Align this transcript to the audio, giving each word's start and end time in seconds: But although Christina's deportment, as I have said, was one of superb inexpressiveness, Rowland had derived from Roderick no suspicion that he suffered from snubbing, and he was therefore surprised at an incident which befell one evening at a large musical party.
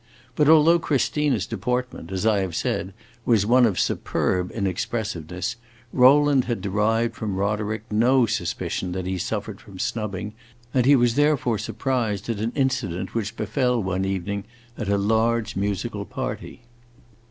But 0.35 0.49
although 0.49 0.79
Christina's 0.79 1.45
deportment, 1.45 2.11
as 2.11 2.25
I 2.25 2.39
have 2.39 2.55
said, 2.55 2.95
was 3.23 3.45
one 3.45 3.67
of 3.67 3.79
superb 3.79 4.49
inexpressiveness, 4.49 5.57
Rowland 5.93 6.45
had 6.45 6.59
derived 6.59 7.13
from 7.15 7.35
Roderick 7.35 7.83
no 7.91 8.25
suspicion 8.25 8.93
that 8.93 9.05
he 9.05 9.19
suffered 9.19 9.61
from 9.61 9.77
snubbing, 9.77 10.33
and 10.73 10.87
he 10.87 10.95
was 10.95 11.13
therefore 11.13 11.59
surprised 11.59 12.29
at 12.29 12.39
an 12.39 12.51
incident 12.55 13.13
which 13.13 13.35
befell 13.37 13.79
one 13.79 14.03
evening 14.03 14.45
at 14.75 14.89
a 14.89 14.97
large 14.97 15.55
musical 15.55 16.03
party. 16.05 16.63